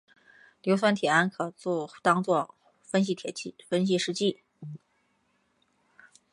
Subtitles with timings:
[0.63, 1.53] 硫酸铁铵可
[2.01, 3.15] 当作分析
[3.99, 4.41] 试剂。